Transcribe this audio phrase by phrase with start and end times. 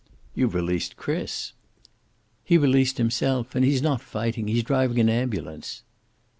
[0.33, 1.53] "You've released Chris."
[2.43, 3.53] "He released himself.
[3.53, 4.47] And he's not fighting.
[4.47, 5.83] He's driving an ambulance."